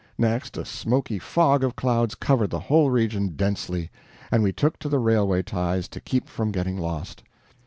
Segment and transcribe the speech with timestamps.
[0.17, 3.91] Next a smoky fog of clouds covered the whole region densely,
[4.31, 7.21] and we took to the railway ties to keep from getting lost.